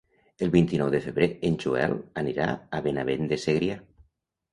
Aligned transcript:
El 0.43 0.51
vint-i-nou 0.53 0.87
de 0.93 1.01
febrer 1.03 1.27
en 1.49 1.57
Joel 1.63 1.93
anirà 2.21 2.47
a 2.79 2.81
Benavent 2.87 3.29
de 3.33 3.39
Segrià. 3.45 3.77